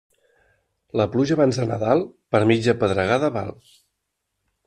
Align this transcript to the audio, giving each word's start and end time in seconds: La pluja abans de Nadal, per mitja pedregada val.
La 1.01 1.05
pluja 1.15 1.35
abans 1.35 1.59
de 1.61 1.67
Nadal, 1.73 2.01
per 2.35 2.41
mitja 2.53 2.75
pedregada 2.85 3.29
val. 3.39 3.53